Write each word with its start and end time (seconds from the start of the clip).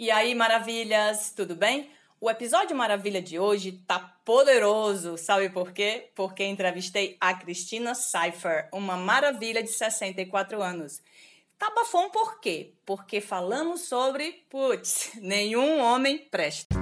E 0.00 0.10
aí, 0.10 0.34
maravilhas, 0.34 1.30
tudo 1.30 1.54
bem? 1.54 1.90
O 2.18 2.30
episódio 2.30 2.74
Maravilha 2.74 3.20
de 3.20 3.38
hoje 3.38 3.72
tá 3.86 3.98
poderoso, 4.24 5.18
sabe 5.18 5.50
por 5.50 5.72
quê? 5.72 6.10
Porque 6.14 6.42
entrevistei 6.42 7.18
a 7.20 7.34
Cristina 7.34 7.94
Cypher, 7.94 8.70
uma 8.72 8.96
maravilha 8.96 9.62
de 9.62 9.68
64 9.68 10.62
anos. 10.62 11.02
Tá 11.58 11.68
bafão 11.68 12.08
por 12.08 12.40
quê? 12.40 12.72
Porque 12.86 13.20
falamos 13.20 13.82
sobre, 13.82 14.42
putz, 14.48 15.10
nenhum 15.20 15.80
homem 15.80 16.16
presta. 16.30 16.74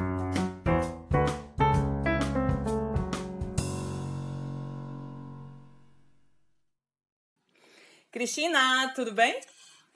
Cristina, 8.12 8.92
tudo 8.94 9.10
bem? 9.10 9.40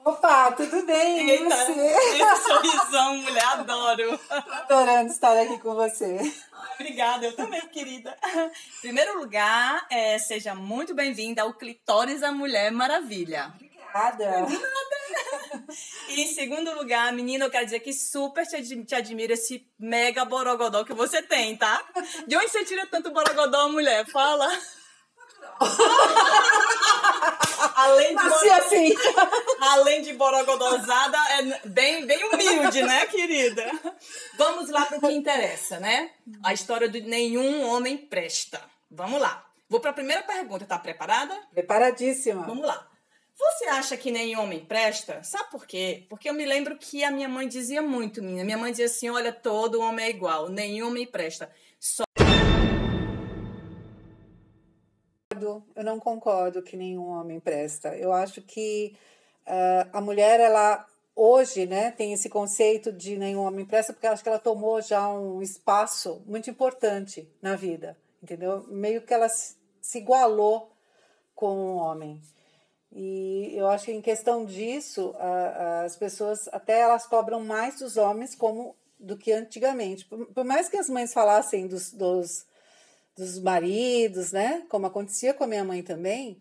Opa, 0.04 0.50
tudo 0.52 0.84
bem? 0.84 1.30
Eita, 1.30 1.44
e 1.44 1.48
você? 1.48 1.72
esse 1.72 2.42
sorrisão, 2.42 3.16
mulher, 3.18 3.44
adoro. 3.44 4.18
Tô 4.18 4.74
adorando 4.74 5.12
estar 5.12 5.38
aqui 5.40 5.58
com 5.58 5.74
você. 5.74 6.18
Obrigada, 6.74 7.26
eu 7.26 7.36
também, 7.36 7.60
querida. 7.68 8.16
Em 8.78 8.80
primeiro 8.80 9.20
lugar, 9.20 9.86
é, 9.88 10.18
seja 10.18 10.56
muito 10.56 10.92
bem-vinda 10.92 11.42
ao 11.42 11.54
Clitóris 11.54 12.20
da 12.20 12.32
Mulher 12.32 12.72
Maravilha. 12.72 13.54
Obrigada. 13.54 14.46
E 16.08 16.22
em 16.22 16.26
segundo 16.26 16.74
lugar, 16.74 17.12
menina, 17.12 17.44
eu 17.44 17.50
quero 17.50 17.64
dizer 17.64 17.80
que 17.80 17.92
super 17.92 18.44
te, 18.46 18.84
te 18.84 18.94
admiro 18.94 19.32
esse 19.32 19.66
mega 19.78 20.24
borogodó 20.24 20.84
que 20.84 20.94
você 20.94 21.22
tem, 21.22 21.56
tá? 21.56 21.82
De 22.26 22.36
onde 22.36 22.48
você 22.48 22.64
tira 22.64 22.86
tanto 22.86 23.12
borogodó, 23.12 23.68
mulher? 23.68 24.04
Fala. 24.06 24.48
além, 27.76 28.08
de 28.08 28.14
Nasci 28.14 28.50
assim. 28.50 28.94
além 29.60 30.02
de 30.02 30.12
borogodosada, 30.14 31.18
é 31.30 31.68
bem, 31.68 32.06
bem 32.06 32.24
humilde, 32.24 32.82
né, 32.82 33.06
querida? 33.06 33.70
Vamos 34.36 34.70
lá 34.70 34.86
pro 34.86 35.00
que 35.00 35.12
interessa, 35.12 35.78
né? 35.80 36.10
A 36.42 36.52
história 36.52 36.88
de 36.88 37.00
nenhum 37.02 37.68
homem 37.68 37.96
presta. 37.96 38.60
Vamos 38.90 39.20
lá. 39.20 39.44
Vou 39.68 39.80
pra 39.80 39.92
primeira 39.92 40.22
pergunta, 40.22 40.66
tá 40.66 40.78
preparada? 40.78 41.38
Preparadíssima. 41.52 42.46
Vamos 42.46 42.66
lá. 42.66 42.88
Você 43.34 43.64
acha 43.64 43.96
que 43.96 44.10
nenhum 44.10 44.42
homem 44.42 44.64
presta? 44.64 45.22
Sabe 45.22 45.50
por 45.50 45.66
quê? 45.66 46.06
Porque 46.08 46.28
eu 46.28 46.34
me 46.34 46.44
lembro 46.44 46.76
que 46.76 47.02
a 47.02 47.10
minha 47.10 47.28
mãe 47.28 47.48
dizia 47.48 47.80
muito, 47.80 48.22
minha. 48.22 48.44
Minha 48.44 48.58
mãe 48.58 48.70
dizia 48.70 48.86
assim: 48.86 49.08
olha, 49.08 49.32
todo 49.32 49.80
homem 49.80 50.04
é 50.04 50.10
igual, 50.10 50.48
nenhum 50.48 50.88
homem 50.88 51.06
presta. 51.06 51.50
Eu 55.74 55.84
não 55.84 55.98
concordo 55.98 56.62
que 56.62 56.76
nenhum 56.76 57.08
homem 57.08 57.40
presta. 57.40 57.96
Eu 57.96 58.12
acho 58.12 58.42
que 58.42 58.96
ah, 59.46 59.88
a 59.92 60.00
mulher, 60.00 60.40
ela 60.40 60.86
hoje, 61.14 61.66
né, 61.66 61.90
tem 61.90 62.12
esse 62.12 62.28
conceito 62.28 62.92
de 62.92 63.16
nenhum 63.16 63.42
homem 63.42 63.64
presta, 63.66 63.92
porque 63.92 64.06
eu 64.06 64.12
acho 64.12 64.22
que 64.22 64.28
ela 64.28 64.38
tomou 64.38 64.80
já 64.80 65.08
um 65.08 65.42
espaço 65.42 66.22
muito 66.26 66.48
importante 66.48 67.28
na 67.40 67.54
vida, 67.54 67.96
entendeu? 68.22 68.64
Meio 68.68 69.02
que 69.02 69.12
ela 69.12 69.28
se 69.28 69.98
igualou 69.98 70.72
com 71.34 71.56
o 71.56 71.76
homem. 71.76 72.20
E 72.94 73.52
eu 73.54 73.68
acho 73.68 73.86
que 73.86 73.92
em 73.92 74.02
questão 74.02 74.44
disso, 74.44 75.14
as 75.84 75.96
pessoas 75.96 76.46
até 76.48 76.80
elas 76.80 77.06
cobram 77.06 77.40
mais 77.40 77.78
dos 77.78 77.96
homens 77.96 78.34
como 78.34 78.76
do 78.98 79.16
que 79.16 79.32
antigamente. 79.32 80.04
Por, 80.04 80.26
por 80.26 80.44
mais 80.44 80.68
que 80.68 80.76
as 80.76 80.88
mães 80.88 81.12
falassem 81.12 81.66
dos, 81.66 81.90
dos, 81.90 82.46
dos 83.16 83.38
maridos, 83.38 84.32
né? 84.32 84.62
Como 84.68 84.86
acontecia 84.86 85.34
com 85.34 85.44
a 85.44 85.46
minha 85.46 85.64
mãe 85.64 85.82
também, 85.82 86.40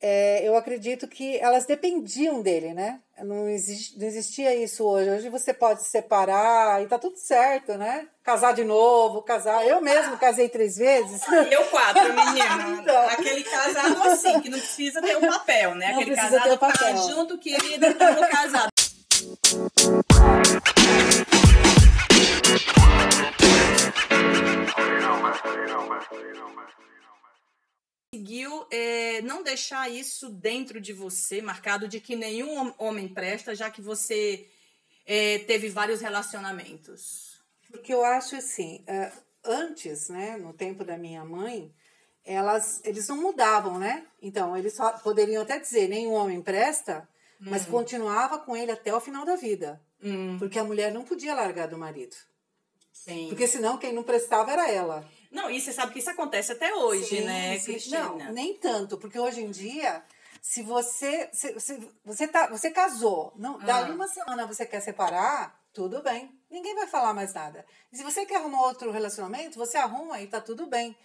é, 0.00 0.46
eu 0.46 0.56
acredito 0.56 1.08
que 1.08 1.38
elas 1.38 1.64
dependiam 1.64 2.42
dele, 2.42 2.74
né? 2.74 3.00
Não, 3.18 3.48
existe, 3.48 3.98
não 3.98 4.06
existia 4.06 4.54
isso 4.54 4.84
hoje. 4.84 5.08
Hoje 5.08 5.28
você 5.30 5.54
pode 5.54 5.82
se 5.82 5.88
separar 5.88 6.82
e 6.82 6.86
tá 6.86 6.98
tudo 6.98 7.16
certo, 7.16 7.78
né? 7.78 8.06
Casar 8.22 8.52
de 8.52 8.62
novo, 8.62 9.22
casar. 9.22 9.66
Eu 9.66 9.80
mesmo 9.80 10.18
casei 10.18 10.50
três 10.50 10.76
vezes. 10.76 11.22
eu 11.50 11.64
quatro, 11.70 12.12
menina. 12.12 12.76
Então. 12.86 13.08
Aquele 13.08 13.42
casado 13.42 14.02
assim, 14.02 14.40
que 14.40 14.50
não 14.50 14.58
precisa 14.58 15.00
ter 15.00 15.16
o 15.16 15.20
papel, 15.20 15.74
né? 15.74 15.92
Não 15.92 16.00
Aquele 16.00 16.14
casado 16.14 16.42
ter 16.42 16.52
o 16.52 16.58
papel. 16.58 16.78
tá 16.78 16.96
junto, 16.96 17.38
querida, 17.38 17.88
estamos 17.88 18.28
casados. 18.28 18.75
Deixar 29.66 29.90
isso 29.90 30.30
dentro 30.30 30.80
de 30.80 30.92
você, 30.92 31.42
marcado 31.42 31.88
de 31.88 31.98
que 32.00 32.14
nenhum 32.14 32.56
hom- 32.56 32.74
homem 32.78 33.08
presta, 33.08 33.52
já 33.52 33.68
que 33.68 33.82
você 33.82 34.48
é, 35.04 35.40
teve 35.40 35.68
vários 35.68 36.00
relacionamentos? 36.00 37.40
Porque 37.70 37.92
eu 37.92 38.04
acho 38.04 38.36
assim, 38.36 38.84
eh, 38.86 39.12
antes, 39.44 40.08
né, 40.08 40.36
no 40.36 40.52
tempo 40.52 40.84
da 40.84 40.96
minha 40.96 41.24
mãe, 41.24 41.74
elas, 42.24 42.80
eles 42.84 43.08
não 43.08 43.16
mudavam, 43.20 43.76
né? 43.78 44.06
Então, 44.22 44.56
eles 44.56 44.74
só 44.74 44.92
poderiam 44.98 45.42
até 45.42 45.58
dizer, 45.58 45.88
nenhum 45.88 46.12
homem 46.12 46.40
presta, 46.40 47.08
mas 47.40 47.66
continuava 47.66 48.38
com 48.38 48.56
ele 48.56 48.70
até 48.70 48.94
o 48.94 49.00
final 49.00 49.24
da 49.24 49.34
vida. 49.34 49.80
Hum, 50.02 50.36
Porque 50.38 50.58
a 50.60 50.64
mulher 50.64 50.92
não 50.92 51.02
podia 51.04 51.34
largar 51.34 51.66
do 51.66 51.76
marido. 51.76 52.14
sim. 52.92 53.28
Porque 53.28 53.46
senão 53.48 53.78
quem 53.78 53.92
não 53.92 54.02
prestava 54.04 54.52
era 54.52 54.70
ela. 54.70 55.08
Não, 55.30 55.50
e 55.50 55.60
você 55.60 55.72
sabe 55.72 55.92
que 55.92 55.98
isso 55.98 56.10
acontece 56.10 56.52
até 56.52 56.74
hoje, 56.74 57.04
Sim, 57.06 57.20
né, 57.22 57.58
sim. 57.58 57.72
Cristina? 57.72 58.04
Não, 58.04 58.32
nem 58.32 58.54
tanto, 58.54 58.96
porque 58.98 59.18
hoje 59.18 59.40
em 59.42 59.50
dia, 59.50 60.02
se 60.40 60.62
você 60.62 61.28
se, 61.32 61.58
se 61.60 61.88
você 62.04 62.26
tá, 62.28 62.46
você 62.48 62.70
casou, 62.70 63.32
não, 63.36 63.58
dali 63.58 63.90
Ah. 63.90 63.94
uma 63.94 64.08
semana 64.08 64.46
você 64.46 64.64
quer 64.64 64.80
separar, 64.80 65.60
tudo 65.72 66.02
bem. 66.02 66.30
Ninguém 66.50 66.74
vai 66.74 66.86
falar 66.86 67.12
mais 67.12 67.34
nada. 67.34 67.66
E 67.92 67.96
se 67.96 68.02
você 68.02 68.24
quer 68.24 68.36
arrumar 68.36 68.62
outro 68.62 68.90
relacionamento, 68.90 69.58
você 69.58 69.76
arruma 69.76 70.20
e 70.20 70.26
tá 70.26 70.40
tudo 70.40 70.66
bem. 70.66 70.96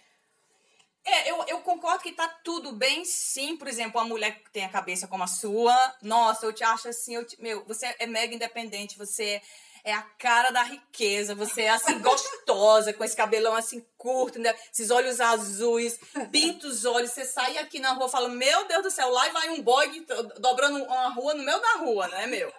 É, 1.04 1.30
eu, 1.32 1.44
eu 1.48 1.60
concordo 1.62 2.00
que 2.02 2.12
tá 2.12 2.28
tudo 2.44 2.72
bem, 2.72 3.04
sim. 3.04 3.56
Por 3.56 3.66
exemplo, 3.66 4.00
uma 4.00 4.06
mulher 4.06 4.38
que 4.40 4.50
tem 4.52 4.64
a 4.64 4.68
cabeça 4.68 5.08
como 5.08 5.24
a 5.24 5.26
sua. 5.26 5.76
Nossa, 6.00 6.46
eu 6.46 6.52
te 6.52 6.62
acho 6.62 6.88
assim, 6.88 7.16
eu 7.16 7.26
te- 7.26 7.40
meu, 7.42 7.64
você 7.64 7.92
é 7.98 8.06
mega 8.06 8.32
independente, 8.34 8.96
você 8.96 9.42
é 9.84 9.92
a 9.92 10.02
cara 10.02 10.50
da 10.50 10.62
riqueza, 10.62 11.34
você 11.34 11.62
é 11.62 11.70
assim, 11.70 11.98
gostosa, 12.00 12.92
com 12.92 13.02
esse 13.04 13.16
cabelão 13.16 13.54
assim 13.54 13.84
curto, 13.98 14.38
né? 14.38 14.54
esses 14.72 14.90
olhos 14.90 15.20
azuis, 15.20 15.98
pinta 16.30 16.66
os 16.66 16.84
olhos, 16.84 17.10
você 17.12 17.24
sai 17.24 17.58
aqui 17.58 17.78
na 17.78 17.92
rua 17.92 18.06
e 18.06 18.10
fala, 18.10 18.28
meu 18.28 18.66
Deus 18.66 18.82
do 18.82 18.90
céu, 18.90 19.08
lá 19.10 19.28
vai 19.30 19.50
um 19.50 19.62
boy 19.62 20.00
do- 20.00 20.22
dobrando 20.40 20.82
uma 20.84 21.08
rua 21.08 21.34
no 21.34 21.42
meio 21.44 21.60
da 21.60 21.72
rua, 21.78 22.08
né, 22.08 22.26
meu? 22.26 22.52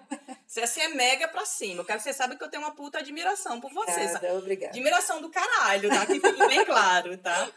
Você 0.48 0.62
assim 0.62 0.82
é 0.82 0.88
mega 0.90 1.28
pra 1.28 1.46
cima. 1.46 1.82
Eu 1.82 1.86
quero 1.86 1.98
que 1.98 2.04
você 2.04 2.14
saiba 2.14 2.36
que 2.36 2.44
eu 2.44 2.50
tenho 2.50 2.64
uma 2.64 2.76
puta 2.76 3.00
admiração 3.00 3.60
por 3.60 3.74
você, 3.74 3.92
sabe? 3.92 4.16
Obrigada, 4.28 4.38
obrigada. 4.38 4.72
Admiração 4.74 5.22
do 5.22 5.30
caralho, 5.30 5.90
tá? 5.90 6.06
Que 6.06 6.20
fique 6.20 6.48
bem 6.48 6.64
claro, 6.66 7.18
tá? 7.18 7.50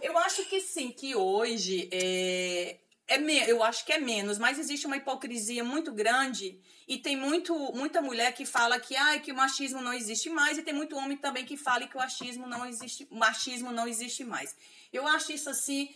Eu 0.00 0.16
acho 0.18 0.44
que 0.44 0.60
sim, 0.60 0.90
que 0.90 1.16
hoje 1.16 1.88
é, 1.92 2.76
é 3.06 3.18
me- 3.18 3.48
eu 3.48 3.62
acho 3.62 3.84
que 3.84 3.92
é 3.92 3.98
menos, 3.98 4.38
mas 4.38 4.58
existe 4.58 4.86
uma 4.86 4.96
hipocrisia 4.96 5.62
muito 5.62 5.92
grande 5.92 6.58
e 6.88 6.98
tem 6.98 7.16
muito, 7.16 7.54
muita 7.74 8.00
mulher 8.00 8.32
que 8.32 8.46
fala 8.46 8.78
que, 8.80 8.96
ai, 8.96 9.20
que 9.20 9.32
o 9.32 9.34
machismo 9.34 9.80
não 9.80 9.92
existe 9.92 10.30
mais 10.30 10.56
e 10.56 10.62
tem 10.62 10.72
muito 10.74 10.96
homem 10.96 11.16
também 11.16 11.44
que 11.44 11.56
fala 11.56 11.86
que 11.86 11.96
o 11.96 11.98
machismo 12.00 12.46
não 12.46 12.66
existe, 12.66 13.06
machismo 13.10 13.70
não 13.72 13.86
existe 13.86 14.24
mais. 14.24 14.56
Eu 14.92 15.06
acho 15.06 15.32
isso 15.32 15.50
assim 15.50 15.94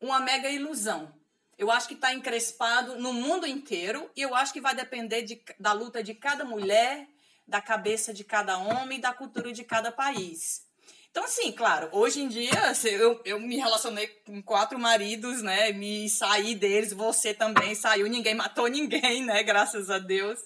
uma 0.00 0.18
mega 0.20 0.48
ilusão. 0.50 1.14
Eu 1.58 1.70
acho 1.70 1.86
que 1.86 1.94
está 1.94 2.12
encrespado 2.14 2.98
no 2.98 3.12
mundo 3.12 3.46
inteiro 3.46 4.10
e 4.16 4.22
eu 4.22 4.34
acho 4.34 4.52
que 4.52 4.60
vai 4.60 4.74
depender 4.74 5.22
de- 5.22 5.42
da 5.58 5.72
luta 5.72 6.02
de 6.02 6.14
cada 6.14 6.44
mulher, 6.44 7.06
da 7.46 7.60
cabeça 7.60 8.14
de 8.14 8.24
cada 8.24 8.56
homem 8.58 8.98
da 8.98 9.12
cultura 9.12 9.52
de 9.52 9.62
cada 9.62 9.92
país. 9.92 10.64
Então, 11.10 11.24
assim, 11.24 11.50
claro, 11.50 11.88
hoje 11.92 12.20
em 12.20 12.28
dia 12.28 12.50
eu, 12.84 13.20
eu 13.24 13.40
me 13.40 13.56
relacionei 13.56 14.06
com 14.24 14.40
quatro 14.42 14.78
maridos, 14.78 15.42
né? 15.42 15.72
Me 15.72 16.08
saí 16.08 16.54
deles, 16.54 16.92
você 16.92 17.34
também 17.34 17.74
saiu, 17.74 18.08
ninguém 18.08 18.34
matou 18.34 18.68
ninguém, 18.68 19.24
né? 19.24 19.42
Graças 19.42 19.90
a 19.90 19.98
Deus. 19.98 20.38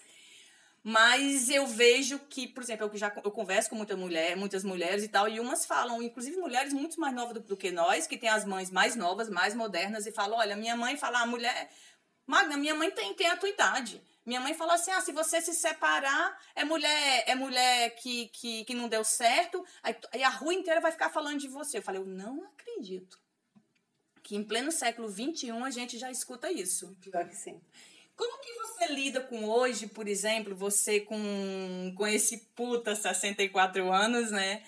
Mas 0.83 1.49
eu 1.49 1.67
vejo 1.67 2.19
que, 2.31 2.47
por 2.47 2.63
exemplo, 2.63 2.91
eu 2.93 2.97
já 2.97 3.13
eu 3.25 3.31
converso 3.31 3.71
com 3.71 3.77
muita 3.77 3.97
mulher, 3.97 4.37
muitas 4.37 4.63
mulheres 4.65 5.03
e 5.05 5.09
tal, 5.09 5.29
e 5.29 5.41
umas 5.41 5.65
falam, 5.65 6.03
inclusive 6.03 6.37
mulheres 6.37 6.75
muito 6.75 7.01
mais 7.01 7.15
novas 7.15 7.35
do, 7.35 7.41
do 7.41 7.57
que 7.57 7.71
nós, 7.71 8.07
que 8.07 8.19
têm 8.19 8.29
as 8.29 8.45
mães 8.45 8.71
mais 8.71 8.95
novas, 8.95 9.31
mais 9.31 9.55
modernas, 9.55 10.07
e 10.07 10.13
falam: 10.13 10.39
olha, 10.39 10.57
minha 10.57 10.77
mãe 10.77 10.97
fala, 10.97 11.21
a 11.21 11.27
mulher. 11.27 11.71
Magna, 12.27 12.57
minha 12.57 12.75
mãe 12.75 12.91
tem, 12.91 13.15
tem 13.15 13.29
a 13.29 13.37
tua 13.37 13.49
idade. 13.49 14.03
Minha 14.25 14.41
mãe 14.41 14.55
falou 14.55 14.75
assim: 14.75 14.91
ah, 14.91 15.01
se 15.01 15.13
você 15.13 15.41
se 15.41 15.53
separar, 15.53 16.39
é 16.55 16.65
mulher, 16.65 17.25
é 17.27 17.35
mulher 17.35 17.91
que, 17.97 18.29
que, 18.29 18.65
que 18.65 18.75
não 18.75 18.89
deu 18.89 19.05
certo, 19.05 19.65
aí, 19.83 20.23
a 20.23 20.31
rua 20.31 20.55
inteira 20.55 20.81
vai 20.81 20.93
ficar 20.93 21.11
falando 21.11 21.39
de 21.39 21.49
você. 21.49 21.79
Eu 21.79 21.83
falei, 21.83 22.01
eu 22.01 22.07
não 22.07 22.43
acredito. 22.45 23.19
Que 24.23 24.37
em 24.37 24.43
pleno 24.43 24.73
século 24.73 25.09
XXI 25.09 25.51
a 25.51 25.71
gente 25.71 25.99
já 25.99 26.11
escuta 26.11 26.51
isso. 26.51 26.97
Pior 27.01 27.29
que 27.29 27.37
sim. 27.37 27.61
Como 28.17 28.41
que 28.41 28.53
você 28.55 28.87
lida 28.87 29.21
com 29.21 29.45
hoje, 29.45 29.89
por 29.89 30.09
exemplo, 30.09 30.55
você 30.55 31.01
com, 31.01 31.93
com 31.97 32.07
esse 32.07 32.39
puta 32.55 32.95
64 32.95 33.93
anos, 33.93 34.31
né? 34.31 34.63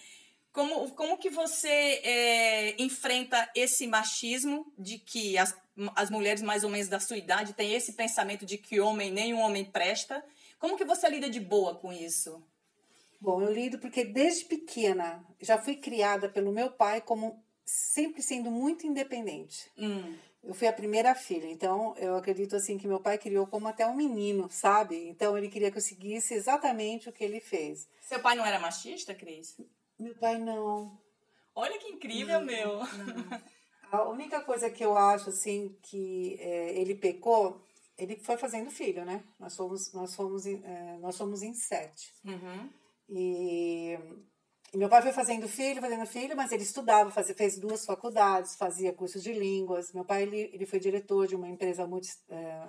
Como, 0.57 0.91
como 0.93 1.19
que 1.19 1.29
você 1.29 1.69
é, 2.03 2.83
enfrenta 2.83 3.47
esse 3.55 3.87
machismo 3.87 4.73
de 4.79 4.99
que 4.99 5.37
as, 5.37 5.55
as 5.95 6.09
mulheres 6.09 6.41
mais 6.41 6.65
ou 6.65 6.71
menos 6.71 6.89
da 6.89 6.99
sua 6.99 7.19
idade 7.19 7.53
têm 7.53 7.75
esse 7.75 7.93
pensamento 7.93 8.47
de 8.47 8.57
que 8.57 8.81
homem, 8.81 9.11
nenhum 9.11 9.39
homem 9.41 9.67
presta? 9.67 10.25
Como 10.59 10.79
que 10.79 10.85
você 10.87 11.11
lida 11.11 11.29
de 11.29 11.41
boa 11.41 11.75
com 11.75 11.93
isso? 11.93 12.43
Bom, 13.21 13.43
eu 13.43 13.53
lido 13.53 13.79
porque 13.79 14.03
desde 14.03 14.47
pequena 14.47 15.23
já 15.43 15.59
fui 15.59 15.77
criada 15.77 16.27
pelo 16.27 16.51
meu 16.51 16.71
pai 16.71 17.03
como 17.03 17.45
sempre 17.63 18.23
sendo 18.23 18.51
muito 18.51 18.87
independente. 18.87 19.71
Hum. 19.77 20.17
Eu 20.43 20.55
fui 20.55 20.69
a 20.69 20.73
primeira 20.73 21.15
filha, 21.15 21.51
então 21.51 21.95
eu 21.99 22.17
acredito 22.17 22.57
assim 22.57 22.79
que 22.79 22.89
meu 22.89 23.01
pai 23.01 23.19
criou 23.19 23.47
como 23.47 23.69
até 23.69 23.87
um 23.87 23.95
menino, 23.95 24.49
sabe? 24.51 25.07
Então 25.07 25.37
ele 25.37 25.51
queria 25.51 25.71
que 25.71 25.77
eu 25.77 25.83
seguisse 25.83 26.33
exatamente 26.33 27.11
o 27.11 27.13
que 27.13 27.25
ele 27.25 27.41
fez. 27.41 27.87
Seu 28.01 28.21
pai 28.21 28.37
não 28.37 28.47
era 28.47 28.59
machista, 28.59 29.15
Cris? 29.15 29.55
Meu 29.99 30.15
pai 30.17 30.39
não. 30.39 30.99
Olha 31.55 31.79
que 31.79 31.89
incrível, 31.89 32.41
meu. 32.41 32.79
Não. 32.79 33.41
A 33.91 34.09
única 34.09 34.41
coisa 34.43 34.69
que 34.69 34.85
eu 34.85 34.97
acho 34.97 35.31
assim 35.31 35.77
que 35.83 36.37
é, 36.41 36.79
ele 36.79 36.95
pecou, 36.95 37.65
ele 37.97 38.17
foi 38.17 38.37
fazendo 38.37 38.71
filho, 38.71 39.05
né? 39.05 39.23
Nós 39.39 39.57
fomos, 39.57 39.93
nós 39.93 40.15
fomos, 40.15 40.45
em- 40.45 40.61
é, 40.65 40.99
nós 40.99 41.17
fomos 41.17 41.43
em 41.43 41.55
sete. 41.55 42.13
Uhum. 42.25 42.69
E, 43.09 43.97
e 44.75 44.77
meu 44.77 44.89
pai 44.89 45.01
foi 45.03 45.13
fazendo 45.13 45.49
filho, 45.49 45.81
fazendo 45.81 46.05
filho, 46.05 46.37
mas 46.37 46.51
ele 46.53 46.65
estudava, 46.65 47.11
fazia, 47.11 47.35
fez 47.35 47.59
duas 47.59 47.87
faculdades, 47.87 48.57
fazia 48.57 48.93
cursos 48.93 49.23
de 49.23 49.33
línguas. 49.33 49.93
Meu 49.93 50.05
pai 50.05 50.25
ele, 50.25 50.51
ele 50.53 50.67
foi 50.67 50.81
diretor 50.81 51.27
de 51.29 51.37
uma 51.37 51.49
empresa 51.49 51.87
multi, 51.87 52.11
é, 52.29 52.69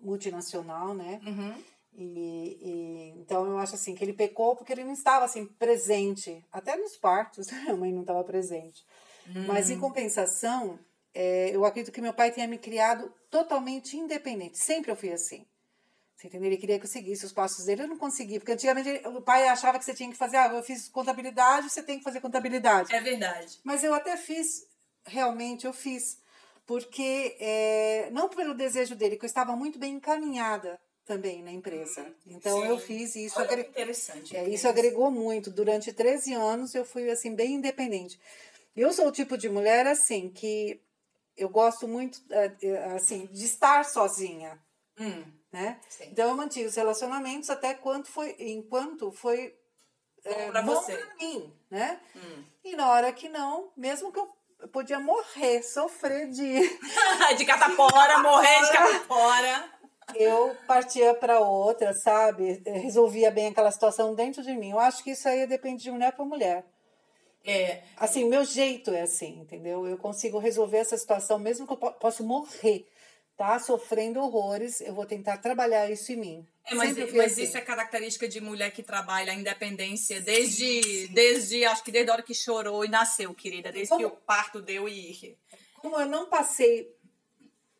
multinacional, 0.00 0.94
né? 0.94 1.20
Uhum. 1.24 1.62
E, 1.92 2.58
e- 2.60 3.20
então 3.20 3.44
eu 3.46 3.58
acho 3.58 3.74
assim 3.74 3.94
que 3.94 4.04
ele 4.04 4.12
pecou 4.12 4.54
porque 4.54 4.72
ele 4.72 4.84
não 4.84 4.92
estava 4.92 5.24
assim 5.24 5.46
presente, 5.46 6.44
até 6.52 6.76
nos 6.76 6.96
partos 6.96 7.48
a 7.68 7.74
mãe 7.76 7.92
não 7.92 8.02
estava 8.02 8.22
presente. 8.24 8.84
Mas 9.46 9.70
em 9.70 9.78
compensação, 9.78 10.78
é, 11.14 11.50
eu 11.54 11.64
acredito 11.64 11.92
que 11.92 12.00
meu 12.00 12.12
pai 12.12 12.30
tenha 12.32 12.46
me 12.46 12.58
criado 12.58 13.12
totalmente 13.30 13.96
independente. 13.96 14.58
Sempre 14.58 14.90
eu 14.90 14.96
fui 14.96 15.12
assim. 15.12 15.46
Você 16.16 16.26
entendeu? 16.26 16.48
Ele 16.48 16.56
queria 16.56 16.78
que 16.78 16.84
eu 16.84 16.90
seguisse 16.90 17.24
os 17.24 17.32
passos 17.32 17.64
dele, 17.64 17.82
eu 17.82 17.88
não 17.88 17.96
consegui, 17.98 18.38
porque 18.40 18.52
antigamente 18.52 18.88
ele- 18.88 19.06
o 19.08 19.22
pai 19.22 19.46
achava 19.48 19.78
que 19.78 19.84
você 19.84 19.94
tinha 19.94 20.10
que 20.10 20.16
fazer, 20.16 20.36
ah, 20.36 20.48
eu 20.52 20.62
fiz 20.64 20.88
contabilidade, 20.88 21.70
você 21.70 21.82
tem 21.82 21.98
que 21.98 22.04
fazer 22.04 22.20
contabilidade. 22.20 22.92
É 22.94 23.00
verdade. 23.00 23.58
Mas 23.62 23.84
eu 23.84 23.94
até 23.94 24.16
fiz, 24.16 24.66
realmente 25.06 25.64
eu 25.66 25.72
fiz, 25.72 26.20
porque 26.66 27.36
é, 27.38 28.10
não 28.10 28.28
pelo 28.28 28.52
desejo 28.54 28.96
dele, 28.96 29.16
que 29.16 29.24
eu 29.24 29.28
estava 29.28 29.54
muito 29.54 29.78
bem 29.78 29.94
encaminhada 29.94 30.80
também 31.08 31.42
na 31.42 31.50
empresa. 31.50 32.06
Então 32.26 32.64
eu 32.64 32.78
Sim. 32.78 32.86
fiz 32.86 33.16
e 33.16 33.24
isso 33.24 33.38
Olha 33.38 33.48
que 33.48 33.54
agre- 33.54 33.68
interessante. 33.68 34.36
é, 34.36 34.42
Cris. 34.44 34.54
isso 34.54 34.68
agregou 34.68 35.10
muito. 35.10 35.50
Durante 35.50 35.92
13 35.92 36.34
anos 36.34 36.74
eu 36.74 36.84
fui 36.84 37.10
assim 37.10 37.34
bem 37.34 37.54
independente. 37.54 38.20
Eu 38.76 38.92
sou 38.92 39.08
o 39.08 39.12
tipo 39.12 39.36
de 39.38 39.48
mulher 39.48 39.86
assim 39.86 40.28
que 40.30 40.80
eu 41.36 41.48
gosto 41.48 41.88
muito 41.88 42.20
é, 42.30 42.52
é, 42.62 42.84
assim 42.92 43.26
de 43.26 43.44
estar 43.44 43.84
sozinha, 43.86 44.58
Hum. 45.00 45.24
né? 45.50 45.80
Sim. 45.88 46.08
Então 46.12 46.28
eu 46.28 46.36
mantive 46.36 46.66
os 46.66 46.76
relacionamentos 46.76 47.48
até 47.48 47.72
quanto 47.74 48.08
foi, 48.08 48.36
enquanto 48.38 49.10
foi 49.10 49.54
Bom 50.64 50.74
você. 50.74 50.94
pra 50.96 51.14
mim, 51.16 51.52
né? 51.70 51.98
Hum. 52.14 52.44
E 52.64 52.76
na 52.76 52.90
hora 52.90 53.12
que 53.12 53.28
não, 53.28 53.72
mesmo 53.76 54.12
que 54.12 54.18
eu 54.20 54.28
eu 54.60 54.66
podia 54.66 54.98
morrer, 54.98 55.62
sofrer 55.62 56.28
de 56.30 56.52
de 57.38 57.44
catapora, 57.46 58.18
morrer 58.18 58.60
de 58.62 58.72
catapora. 58.76 59.77
Eu 60.14 60.56
partia 60.66 61.14
para 61.14 61.40
outra, 61.40 61.92
sabe? 61.94 62.62
Resolvia 62.66 63.30
bem 63.30 63.48
aquela 63.48 63.70
situação 63.70 64.14
dentro 64.14 64.42
de 64.42 64.52
mim. 64.54 64.70
Eu 64.70 64.78
acho 64.78 65.02
que 65.04 65.10
isso 65.10 65.28
aí 65.28 65.46
depende 65.46 65.82
de 65.82 65.90
mulher 65.90 66.12
para 66.12 66.24
mulher. 66.24 66.64
É, 67.44 67.82
Assim, 67.96 68.24
meu 68.28 68.44
jeito 68.44 68.90
é 68.92 69.02
assim, 69.02 69.40
entendeu? 69.40 69.86
Eu 69.86 69.96
consigo 69.96 70.38
resolver 70.38 70.78
essa 70.78 70.96
situação, 70.96 71.38
mesmo 71.38 71.66
que 71.66 71.72
eu 71.72 71.76
po 71.76 71.92
possa 71.92 72.22
morrer, 72.22 72.86
tá? 73.36 73.58
Sofrendo 73.58 74.20
horrores, 74.20 74.80
eu 74.80 74.92
vou 74.94 75.06
tentar 75.06 75.38
trabalhar 75.38 75.90
isso 75.90 76.12
em 76.12 76.16
mim. 76.16 76.46
É, 76.66 76.74
mas, 76.74 76.94
mas 77.14 77.32
assim. 77.32 77.44
isso 77.44 77.56
é 77.56 77.60
característica 77.62 78.28
de 78.28 78.40
mulher 78.40 78.70
que 78.72 78.82
trabalha 78.82 79.32
a 79.32 79.34
independência 79.34 80.20
desde, 80.20 81.08
desde, 81.08 81.64
acho 81.64 81.82
que 81.82 81.90
desde 81.90 82.10
a 82.10 82.14
hora 82.14 82.22
que 82.22 82.34
chorou 82.34 82.84
e 82.84 82.88
nasceu, 82.88 83.32
querida. 83.32 83.72
Desde 83.72 83.96
que 83.96 84.04
o 84.04 84.10
Como- 84.10 84.22
parto 84.26 84.60
deu 84.60 84.86
e... 84.88 85.38
Como 85.80 85.98
eu 85.98 86.06
não 86.06 86.26
passei 86.28 86.92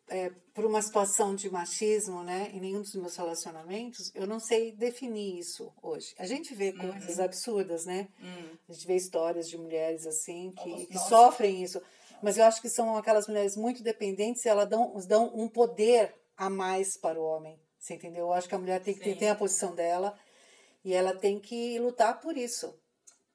é, 0.09 0.31
por 0.53 0.65
uma 0.65 0.81
situação 0.81 1.35
de 1.35 1.49
machismo, 1.49 2.23
né, 2.23 2.49
em 2.53 2.59
nenhum 2.59 2.81
dos 2.81 2.95
meus 2.95 3.15
relacionamentos, 3.15 4.11
eu 4.13 4.27
não 4.27 4.39
sei 4.39 4.71
definir 4.71 5.39
isso 5.39 5.71
hoje. 5.81 6.13
A 6.17 6.25
gente 6.25 6.53
vê 6.53 6.73
coisas 6.73 7.19
absurdas, 7.19 7.85
né? 7.85 8.07
Hum. 8.21 8.57
A 8.67 8.73
gente 8.73 8.87
vê 8.87 8.95
histórias 8.95 9.49
de 9.49 9.57
mulheres 9.57 10.05
assim 10.05 10.51
que, 10.51 10.87
que 10.87 10.93
Nossa. 10.95 11.09
sofrem 11.09 11.63
isso. 11.63 11.81
Mas 12.21 12.37
eu 12.37 12.43
acho 12.43 12.61
que 12.61 12.69
são 12.69 12.97
aquelas 12.97 13.27
mulheres 13.27 13.55
muito 13.55 13.81
dependentes 13.81 14.43
e 14.43 14.49
elas 14.49 14.67
dão, 14.67 14.93
dão 15.07 15.31
um 15.33 15.47
poder 15.47 16.13
a 16.35 16.49
mais 16.49 16.97
para 16.97 17.19
o 17.19 17.23
homem. 17.23 17.59
Você 17.77 17.93
entendeu? 17.93 18.25
Eu 18.25 18.33
acho 18.33 18.47
que 18.47 18.55
a 18.55 18.59
mulher 18.59 18.81
tem 18.81 18.93
que 18.93 18.99
ter, 18.99 19.15
tem 19.15 19.29
a 19.29 19.35
posição 19.35 19.73
dela 19.73 20.17
e 20.83 20.93
ela 20.93 21.15
tem 21.15 21.39
que 21.39 21.79
lutar 21.79 22.19
por 22.19 22.37
isso. 22.37 22.73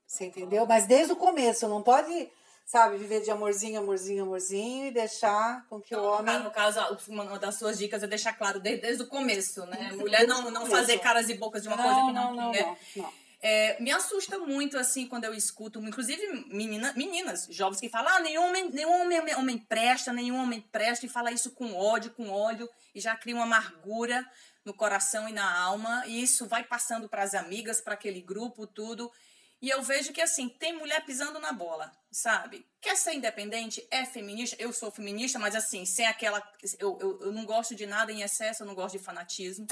Você 0.06 0.26
entendeu? 0.26 0.66
Mas 0.66 0.86
desde 0.86 1.12
o 1.12 1.16
começo, 1.16 1.66
não 1.66 1.82
pode, 1.82 2.30
sabe, 2.64 2.96
viver 2.96 3.20
de 3.20 3.30
amorzinho, 3.30 3.80
amorzinho, 3.80 4.24
amorzinho 4.24 4.86
e 4.86 4.90
deixar 4.90 5.66
com 5.68 5.80
que 5.80 5.94
o 5.94 6.02
homem. 6.02 6.38
No 6.40 6.50
caso, 6.50 6.80
uma 7.08 7.38
das 7.38 7.56
suas 7.56 7.78
dicas 7.78 8.02
é 8.02 8.06
deixar 8.06 8.32
claro 8.32 8.58
desde, 8.58 8.82
desde 8.82 9.02
o 9.02 9.06
começo, 9.06 9.64
né? 9.66 9.92
Mulher 9.92 10.26
não, 10.26 10.50
não 10.50 10.66
fazer 10.66 10.98
caras 10.98 11.28
e 11.28 11.34
bocas 11.34 11.62
de 11.62 11.68
uma 11.68 11.76
coisa 11.76 11.94
que 11.94 12.12
não, 12.12 12.34
não, 12.34 12.52
quer. 12.52 12.64
não, 12.64 12.76
não. 12.96 13.24
É, 13.46 13.78
me 13.78 13.92
assusta 13.92 14.38
muito, 14.38 14.78
assim, 14.78 15.06
quando 15.06 15.24
eu 15.24 15.34
escuto, 15.34 15.78
inclusive 15.80 16.46
menina, 16.48 16.94
meninas 16.96 17.46
jovens 17.50 17.78
que 17.78 17.90
falam, 17.90 18.14
ah, 18.14 18.20
nenhum 18.20 18.48
homem, 18.48 18.70
nenhum 18.70 19.02
homem, 19.02 19.34
homem 19.36 19.58
presta, 19.58 20.14
nenhum 20.14 20.42
homem 20.42 20.62
presta, 20.72 21.04
e 21.04 21.10
fala 21.10 21.30
isso 21.30 21.50
com 21.50 21.74
ódio, 21.74 22.10
com 22.12 22.30
ódio, 22.30 22.66
e 22.94 23.00
já 23.00 23.14
cria 23.14 23.34
uma 23.34 23.44
amargura 23.44 24.26
no 24.64 24.72
coração 24.72 25.28
e 25.28 25.32
na 25.34 25.60
alma, 25.60 26.04
e 26.06 26.22
isso 26.22 26.46
vai 26.46 26.64
passando 26.64 27.06
para 27.06 27.22
as 27.22 27.34
amigas, 27.34 27.82
para 27.82 27.92
aquele 27.92 28.22
grupo, 28.22 28.66
tudo. 28.66 29.12
E 29.64 29.70
eu 29.70 29.82
vejo 29.82 30.12
que, 30.12 30.20
assim, 30.20 30.46
tem 30.46 30.74
mulher 30.74 31.02
pisando 31.06 31.40
na 31.40 31.50
bola, 31.50 31.90
sabe? 32.12 32.66
Quer 32.82 32.98
ser 32.98 33.14
independente? 33.14 33.82
É 33.90 34.04
feminista? 34.04 34.54
Eu 34.58 34.74
sou 34.74 34.90
feminista, 34.90 35.38
mas, 35.38 35.54
assim, 35.54 35.86
sem 35.86 36.06
aquela. 36.06 36.46
Eu, 36.78 36.98
eu, 37.00 37.20
eu 37.22 37.32
não 37.32 37.46
gosto 37.46 37.74
de 37.74 37.86
nada 37.86 38.12
em 38.12 38.20
excesso, 38.20 38.62
eu 38.62 38.66
não 38.66 38.74
gosto 38.74 38.98
de 38.98 39.02
fanatismo. 39.02 39.66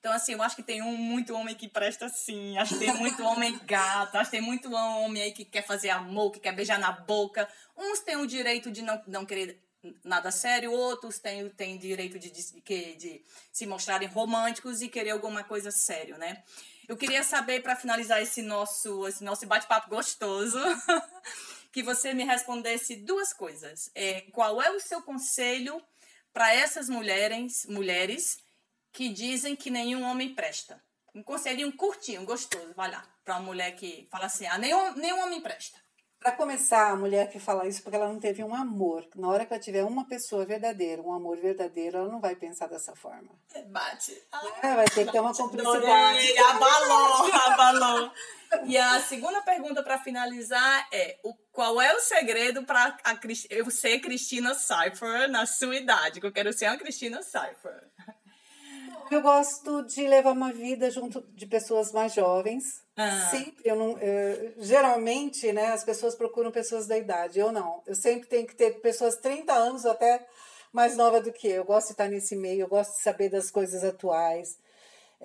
Então, 0.00 0.10
assim, 0.14 0.32
eu 0.32 0.42
acho 0.42 0.56
que 0.56 0.62
tem 0.62 0.80
um, 0.80 0.96
muito 0.96 1.34
homem 1.34 1.54
que 1.54 1.68
presta 1.68 2.08
sim. 2.08 2.56
Acho 2.56 2.72
que 2.72 2.86
tem 2.86 2.94
muito 2.96 3.22
homem 3.22 3.60
gato. 3.66 4.16
Acho 4.16 4.30
que 4.30 4.38
tem 4.38 4.46
muito 4.46 4.72
homem 4.72 5.22
aí 5.22 5.32
que 5.32 5.44
quer 5.44 5.66
fazer 5.66 5.90
amor, 5.90 6.30
que 6.30 6.40
quer 6.40 6.54
beijar 6.54 6.78
na 6.78 6.92
boca. 6.92 7.46
Uns 7.76 8.00
têm 8.00 8.16
o 8.16 8.26
direito 8.26 8.70
de 8.70 8.80
não, 8.80 9.02
não 9.06 9.26
querer 9.26 9.62
nada 10.02 10.30
sério, 10.30 10.72
outros 10.72 11.18
têm, 11.18 11.50
têm 11.50 11.76
direito 11.76 12.18
de, 12.18 12.30
de, 12.30 12.62
de, 12.62 12.96
de 12.96 13.24
se 13.52 13.66
mostrarem 13.66 14.08
românticos 14.08 14.80
e 14.80 14.88
querer 14.88 15.10
alguma 15.10 15.44
coisa 15.44 15.70
sério, 15.70 16.16
né? 16.16 16.42
Eu 16.88 16.96
queria 16.96 17.22
saber, 17.22 17.62
para 17.62 17.76
finalizar 17.76 18.20
esse 18.20 18.42
nosso, 18.42 19.06
esse 19.08 19.24
nosso 19.24 19.46
bate-papo 19.46 19.88
gostoso, 19.88 20.58
que 21.72 21.82
você 21.82 22.12
me 22.12 22.24
respondesse 22.24 22.96
duas 22.96 23.32
coisas. 23.32 23.90
É, 23.94 24.22
qual 24.32 24.60
é 24.60 24.70
o 24.70 24.80
seu 24.80 25.02
conselho 25.02 25.82
para 26.32 26.54
essas 26.54 26.88
mulheres, 26.88 27.64
mulheres 27.66 28.38
que 28.92 29.08
dizem 29.08 29.56
que 29.56 29.70
nenhum 29.70 30.04
homem 30.04 30.34
presta? 30.34 30.82
Um 31.14 31.22
conselhinho 31.22 31.72
curtinho, 31.76 32.24
gostoso, 32.24 32.74
vai 32.74 32.90
lá. 32.90 33.04
Para 33.24 33.36
uma 33.36 33.46
mulher 33.46 33.74
que 33.76 34.06
fala 34.10 34.26
assim, 34.26 34.46
ah, 34.46 34.58
nenhum, 34.58 34.94
nenhum 34.94 35.20
homem 35.20 35.40
presta. 35.40 35.78
Para 36.24 36.32
começar, 36.32 36.90
a 36.90 36.96
mulher 36.96 37.30
que 37.30 37.38
fala 37.38 37.68
isso 37.68 37.82
porque 37.82 37.96
ela 37.96 38.08
não 38.08 38.18
teve 38.18 38.42
um 38.42 38.54
amor. 38.54 39.06
Na 39.14 39.28
hora 39.28 39.44
que 39.44 39.52
ela 39.52 39.62
tiver 39.62 39.84
uma 39.84 40.06
pessoa 40.06 40.46
verdadeira, 40.46 41.02
um 41.02 41.12
amor 41.12 41.36
verdadeiro, 41.36 41.98
ela 41.98 42.08
não 42.08 42.18
vai 42.18 42.34
pensar 42.34 42.66
dessa 42.66 42.96
forma. 42.96 43.28
Bate. 43.66 44.26
É, 44.62 44.74
vai 44.74 44.86
ter 44.86 45.04
que 45.04 45.12
ter 45.12 45.20
uma 45.20 45.34
cumplicidade. 45.34 45.86
Adorei, 45.86 46.38
abalou. 47.54 48.12
E 48.66 48.78
a 48.78 49.00
segunda 49.00 49.42
pergunta 49.42 49.82
para 49.82 49.98
finalizar 49.98 50.86
é: 50.92 51.18
o, 51.22 51.34
qual 51.52 51.80
é 51.80 51.94
o 51.94 52.00
segredo 52.00 52.62
para 52.62 52.96
eu 53.50 53.70
ser 53.70 53.98
Cristina 54.00 54.54
Cypher 54.54 55.28
na 55.28 55.46
sua 55.46 55.76
idade? 55.76 56.20
Que 56.20 56.26
eu 56.26 56.32
quero 56.32 56.52
ser 56.52 56.68
uma 56.68 56.78
Cristina 56.78 57.22
Cypher. 57.22 57.88
Eu 59.10 59.20
gosto 59.20 59.82
de 59.82 60.06
levar 60.06 60.32
uma 60.32 60.52
vida 60.52 60.90
junto 60.90 61.20
de 61.34 61.46
pessoas 61.46 61.92
mais 61.92 62.14
jovens. 62.14 62.82
Ah. 62.96 63.28
Sempre, 63.30 63.62
eu 63.64 63.76
não, 63.76 63.98
geralmente, 64.58 65.52
né, 65.52 65.72
as 65.72 65.84
pessoas 65.84 66.14
procuram 66.14 66.50
pessoas 66.50 66.86
da 66.86 66.96
idade. 66.96 67.38
Eu 67.38 67.52
não. 67.52 67.82
Eu 67.86 67.94
sempre 67.94 68.28
tenho 68.28 68.46
que 68.46 68.54
ter 68.54 68.80
pessoas 68.80 69.16
30 69.16 69.52
anos 69.52 69.84
até 69.84 70.26
mais 70.72 70.96
nova 70.96 71.20
do 71.20 71.32
que 71.32 71.48
eu. 71.48 71.56
Eu 71.56 71.64
gosto 71.64 71.88
de 71.88 71.92
estar 71.92 72.08
nesse 72.08 72.34
meio, 72.34 72.62
eu 72.62 72.68
gosto 72.68 72.92
de 72.96 73.02
saber 73.02 73.28
das 73.28 73.50
coisas 73.50 73.84
atuais. 73.84 74.58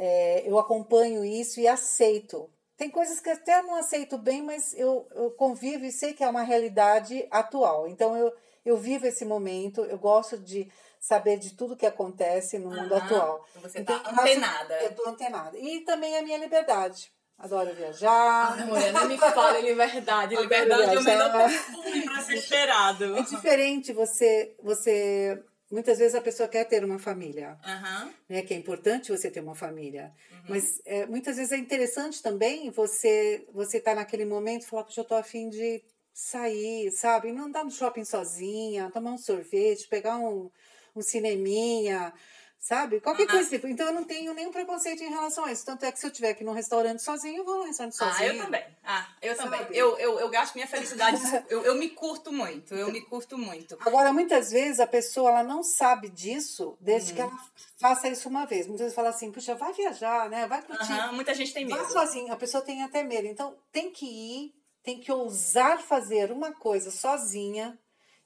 Eh, 0.01 0.43
eu 0.45 0.57
acompanho 0.57 1.25
isso 1.25 1.59
e 1.59 1.67
aceito. 1.67 2.49
Tem 2.77 2.89
coisas 2.89 3.19
que 3.19 3.29
até 3.29 3.61
não 3.61 3.75
aceito 3.75 4.17
bem, 4.17 4.41
mas 4.41 4.73
eu, 4.73 5.05
eu 5.13 5.31
convivo 5.31 5.83
e 5.83 5.91
sei 5.91 6.13
que 6.13 6.23
é 6.23 6.29
uma 6.29 6.43
realidade 6.43 7.27
atual. 7.29 7.85
Então 7.89 8.15
eu, 8.15 8.31
eu 8.65 8.77
vivo 8.77 9.05
esse 9.05 9.25
momento, 9.25 9.81
eu 9.83 9.97
gosto 9.97 10.37
de 10.37 10.71
saber 10.97 11.37
de 11.37 11.53
tudo 11.55 11.75
que 11.75 11.85
acontece 11.85 12.57
no 12.57 12.69
mundo 12.71 12.95
atual. 12.95 13.45
Você 13.61 13.79
Então, 13.79 13.99
tá 13.99 14.09
eu 14.09 14.15
acho- 14.15 14.21
antenada. 14.21 14.73
Eu 14.83 14.95
tô 14.95 15.09
antenada. 15.09 15.57
E 15.57 15.81
também 15.81 16.17
a 16.17 16.21
minha 16.21 16.37
liberdade. 16.37 17.11
Adoro 17.37 17.73
viajar. 17.75 18.53
Ai, 18.57 18.65
mulher, 18.65 18.91
não 18.93 19.05
me 19.07 19.17
fala 19.17 19.59
liberdade. 19.59 20.35
Liberdade 20.35 20.95
é 20.95 20.99
o 20.99 21.03
melhor 21.03 21.31
perfume 21.31 22.01
para 22.03 22.21
ser 22.21 22.37
cheirado. 22.37 23.17
É 23.17 23.21
diferente 23.23 23.91
você 23.93 24.55
você 24.61 25.41
muitas 25.71 25.99
vezes 25.99 26.15
a 26.15 26.21
pessoa 26.21 26.49
quer 26.49 26.65
ter 26.65 26.83
uma 26.83 26.99
família, 26.99 27.57
Aham. 27.63 28.13
né? 28.27 28.41
Que 28.41 28.53
é 28.53 28.57
importante 28.57 29.11
você 29.11 29.29
ter 29.29 29.39
uma 29.41 29.55
família. 29.55 30.13
Uhum. 30.31 30.37
Mas 30.49 30.81
é, 30.85 31.05
muitas 31.05 31.37
vezes 31.37 31.51
é 31.51 31.57
interessante 31.57 32.21
também 32.21 32.69
você 32.71 33.45
você 33.53 33.79
tá 33.79 33.93
naquele 33.95 34.25
momento 34.25 34.63
e 34.63 34.67
falar, 34.67 34.83
puxa, 34.83 35.01
eu 35.01 35.05
tô 35.05 35.15
afim 35.15 35.49
de 35.49 35.83
sair, 36.13 36.91
sabe? 36.91 37.31
Não 37.31 37.45
andar 37.45 37.63
no 37.63 37.71
shopping 37.71 38.03
sozinha, 38.03 38.91
tomar 38.91 39.11
um 39.11 39.17
sorvete, 39.17 39.87
pegar 39.87 40.17
um, 40.17 40.51
um 40.95 41.01
cineminha, 41.01 42.13
sabe? 42.59 42.99
Qualquer 42.99 43.23
Aham. 43.23 43.31
coisa. 43.31 43.49
tipo. 43.49 43.67
Então 43.67 43.87
eu 43.87 43.93
não 43.93 44.03
tenho 44.03 44.33
nenhum 44.33 44.51
preconceito 44.51 45.01
em 45.03 45.09
relação 45.09 45.45
a 45.45 45.51
isso. 45.51 45.65
Tanto 45.65 45.85
é 45.85 45.91
que 45.91 45.99
se 45.99 46.05
eu 46.05 46.11
tiver 46.11 46.29
aqui 46.31 46.43
num 46.43 46.51
restaurante 46.51 47.01
sozinho, 47.01 47.37
eu 47.37 47.45
vou 47.45 47.59
no 47.59 47.63
restaurante 47.63 47.95
Ah, 48.01 48.11
sozinho. 48.11 48.33
eu 48.33 48.43
também. 48.43 48.63
Ah, 48.83 49.07
eu 49.21 49.35
também. 49.37 49.59
Sabe? 49.61 49.77
Eu, 49.77 49.97
eu, 49.97 50.19
eu 50.19 50.29
gasto 50.29 50.55
minha 50.55 50.67
felicidade. 50.67 51.21
eu, 51.49 51.63
eu 51.63 51.75
me 51.75 51.89
curto 51.89 52.31
muito. 52.31 52.75
Eu 52.75 52.91
me 52.91 53.01
curto 53.01 53.37
muito. 53.37 53.77
Agora, 53.85 54.11
muitas 54.11 54.51
vezes 54.51 54.79
a 54.79 54.87
pessoa 54.87 55.29
ela 55.29 55.43
não 55.43 55.63
sabe 55.63 56.09
disso 56.09 56.77
desde 56.81 57.11
Uhum. 57.11 57.15
que 57.15 57.21
ela 57.21 57.31
faça 57.77 58.09
isso 58.09 58.27
uma 58.27 58.45
vez. 58.45 58.67
Muitas 58.67 58.81
vezes 58.85 58.95
fala 58.95 59.09
assim, 59.09 59.31
puxa, 59.31 59.55
vai 59.55 59.71
viajar, 59.73 60.29
né? 60.29 60.45
Vai 60.47 60.61
curtir. 60.61 60.91
Aham, 60.91 61.13
Muita 61.13 61.33
gente 61.33 61.53
tem 61.53 61.65
Vai 61.65 61.79
medo. 61.79 61.91
sozinho. 61.91 62.33
A 62.33 62.35
pessoa 62.37 62.61
tem 62.63 62.83
até 62.83 63.03
medo. 63.03 63.25
Então, 63.27 63.55
tem 63.71 63.89
que 63.89 64.05
ir, 64.05 64.53
tem 64.83 64.99
que 64.99 65.11
ousar 65.11 65.81
fazer 65.81 66.31
uma 66.31 66.51
coisa 66.51 66.91
sozinha 66.91 67.79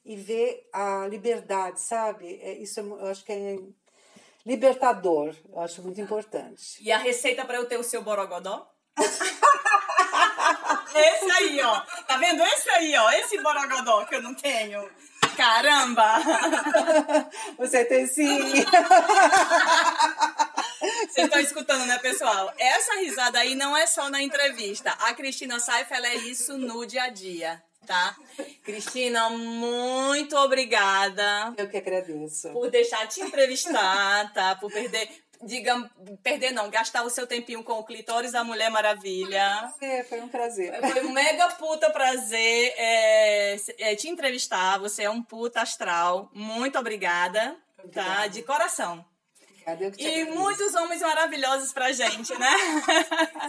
e 0.03 0.15
ver 0.15 0.67
a 0.73 1.07
liberdade, 1.07 1.79
sabe? 1.81 2.39
É, 2.41 2.53
isso 2.57 2.79
é 2.79 2.83
eu 2.83 3.05
acho 3.05 3.23
que 3.23 3.31
é 3.31 3.57
libertador. 4.45 5.35
Eu 5.51 5.59
acho 5.61 5.81
muito 5.81 5.99
importante. 6.01 6.77
E 6.81 6.91
a 6.91 6.97
receita 6.97 7.45
pra 7.45 7.57
eu 7.57 7.65
ter 7.65 7.77
o 7.77 7.83
seu 7.83 8.01
borogodó? 8.01 8.67
Esse 10.95 11.31
aí, 11.31 11.61
ó. 11.61 11.79
Tá 12.07 12.17
vendo? 12.17 12.43
Esse 12.43 12.69
aí, 12.69 12.95
ó. 12.95 13.09
Esse 13.11 13.41
borogodó 13.41 14.05
que 14.05 14.15
eu 14.15 14.21
não 14.21 14.35
tenho. 14.35 14.87
Caramba! 15.35 16.21
Você 17.57 17.83
tem 17.85 18.05
sim. 18.05 18.39
Vocês 21.09 21.25
estão 21.25 21.39
escutando, 21.39 21.85
né, 21.85 21.97
pessoal? 21.99 22.53
Essa 22.57 22.95
risada 22.95 23.39
aí 23.39 23.55
não 23.55 23.75
é 23.75 23.87
só 23.87 24.09
na 24.09 24.21
entrevista. 24.21 24.91
A 24.99 25.13
Cristina 25.13 25.59
Saif, 25.59 25.91
ela 25.91 26.07
é 26.07 26.15
isso 26.15 26.57
no 26.57 26.85
dia 26.85 27.03
a 27.03 27.09
dia, 27.09 27.63
tá? 27.85 28.15
Cristina, 28.63 29.29
muito 29.29 30.35
obrigada 30.37 31.53
Eu 31.57 31.69
que 31.69 31.77
agradeço. 31.77 32.49
por 32.51 32.69
deixar 32.69 33.07
te 33.07 33.21
entrevistar, 33.21 34.33
tá? 34.33 34.55
Por 34.55 34.71
perder, 34.71 35.09
diga, 35.41 35.89
perder 36.21 36.51
não, 36.51 36.69
gastar 36.69 37.03
o 37.03 37.09
seu 37.09 37.27
tempinho 37.27 37.63
com 37.63 37.73
o 37.73 37.83
clitóris 37.83 38.31
da 38.31 38.43
Mulher 38.43 38.69
Maravilha. 38.69 39.71
É, 39.81 40.03
foi 40.03 40.21
um 40.21 40.27
prazer. 40.27 40.79
Foi 40.79 41.05
um 41.05 41.11
mega 41.11 41.49
puta 41.49 41.89
prazer 41.89 42.73
é, 42.77 43.55
é, 43.79 43.95
te 43.95 44.09
entrevistar. 44.09 44.79
Você 44.79 45.03
é 45.03 45.09
um 45.09 45.21
puta 45.21 45.61
astral. 45.61 46.29
Muito 46.33 46.77
obrigada, 46.79 47.55
tá? 47.75 47.83
Obrigada. 47.83 48.29
De 48.29 48.41
coração. 48.43 49.12
E 49.97 50.25
muitos 50.25 50.73
homens 50.75 51.01
maravilhosos 51.01 51.71
pra 51.71 51.91
gente, 51.91 52.37
né? 52.37 52.51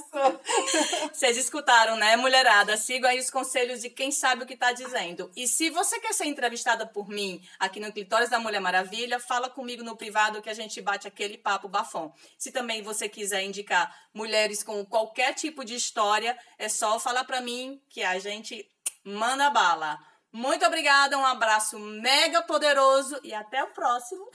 Vocês 1.12 1.36
escutaram, 1.36 1.96
né, 1.96 2.16
mulherada? 2.16 2.76
Sigam 2.76 3.10
aí 3.10 3.18
os 3.18 3.30
conselhos 3.30 3.80
de 3.80 3.90
quem 3.90 4.10
sabe 4.10 4.44
o 4.44 4.46
que 4.46 4.56
tá 4.56 4.72
dizendo. 4.72 5.30
E 5.36 5.48
se 5.48 5.70
você 5.70 5.98
quer 6.00 6.12
ser 6.12 6.26
entrevistada 6.26 6.86
por 6.86 7.08
mim 7.08 7.42
aqui 7.58 7.80
no 7.80 7.92
Clitóris 7.92 8.30
da 8.30 8.38
Mulher 8.38 8.60
Maravilha, 8.60 9.18
fala 9.18 9.50
comigo 9.50 9.82
no 9.82 9.96
privado 9.96 10.40
que 10.40 10.50
a 10.50 10.54
gente 10.54 10.80
bate 10.80 11.08
aquele 11.08 11.36
papo 11.36 11.68
bafão. 11.68 12.12
Se 12.38 12.52
também 12.52 12.82
você 12.82 13.08
quiser 13.08 13.42
indicar 13.42 13.94
mulheres 14.12 14.62
com 14.62 14.84
qualquer 14.84 15.34
tipo 15.34 15.64
de 15.64 15.74
história, 15.74 16.38
é 16.58 16.68
só 16.68 16.98
falar 17.00 17.24
pra 17.24 17.40
mim 17.40 17.80
que 17.88 18.02
a 18.02 18.18
gente 18.18 18.68
manda 19.04 19.50
bala. 19.50 19.98
Muito 20.32 20.64
obrigada, 20.66 21.16
um 21.18 21.24
abraço 21.24 21.78
mega 21.78 22.42
poderoso 22.42 23.20
e 23.22 23.32
até 23.32 23.62
o 23.62 23.68
próximo 23.68 24.30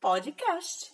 podcast. 0.00 0.93